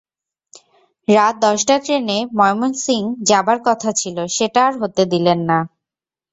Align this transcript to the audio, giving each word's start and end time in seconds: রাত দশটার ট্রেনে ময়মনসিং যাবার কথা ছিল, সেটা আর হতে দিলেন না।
রাত 1.07 1.35
দশটার 1.43 1.79
ট্রেনে 1.85 2.17
ময়মনসিং 2.39 3.01
যাবার 3.29 3.57
কথা 3.67 3.89
ছিল, 3.91 4.17
সেটা 4.35 4.61
আর 4.67 4.73
হতে 4.81 5.03
দিলেন 5.05 5.39
না। 5.49 5.59